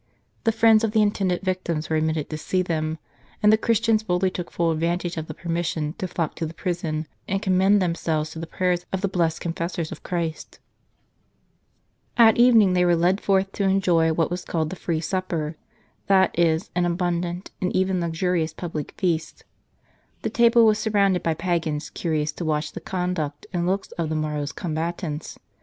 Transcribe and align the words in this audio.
The 0.45 0.51
friends 0.51 0.83
of 0.83 0.93
the 0.93 1.01
intended 1.03 1.41
victims 1.43 1.87
were 1.87 1.95
admitted 1.95 2.27
to 2.31 2.37
see 2.39 2.63
them; 2.63 2.97
and 3.43 3.53
the 3.53 3.55
Christians 3.55 4.01
boldly 4.01 4.31
took 4.31 4.49
full 4.49 4.71
advantage 4.71 5.15
of 5.15 5.27
the 5.27 5.35
permis 5.35 5.67
sion 5.67 5.93
to 5.99 6.07
flock 6.07 6.33
to 6.37 6.47
the 6.47 6.55
prison, 6.55 7.05
and 7.27 7.39
commend 7.39 7.83
themselves 7.83 8.31
to 8.31 8.39
the 8.39 8.47
prayers 8.47 8.87
of 8.91 9.01
the 9.01 9.07
blessed 9.07 9.41
confessors 9.41 9.91
of 9.91 10.01
Christ. 10.01 10.57
At 12.17 12.37
evening 12.37 12.73
they 12.73 12.83
were 12.83 12.95
led 12.95 13.21
forth 13.21 13.51
to 13.51 13.63
enjoy 13.65 14.11
what 14.11 14.31
was 14.31 14.43
called 14.43 14.71
the 14.71 14.75
free 14.75 15.01
supper, 15.01 15.55
that 16.07 16.31
is, 16.33 16.71
an 16.73 16.87
abundant, 16.87 17.51
and 17.61 17.71
even 17.75 18.01
luxurious, 18.01 18.55
public 18.55 18.95
feast. 18.97 19.43
The 20.23 20.31
table 20.31 20.65
was 20.65 20.79
surrounded 20.79 21.21
by 21.21 21.35
pagans, 21.35 21.91
curious 21.91 22.31
to 22.31 22.43
watch 22.45 22.71
the 22.71 22.81
con 22.81 23.13
duct 23.13 23.45
and 23.53 23.67
looks 23.67 23.91
of 23.99 24.09
the 24.09 24.15
morrow's 24.15 24.51
combatants. 24.51 25.37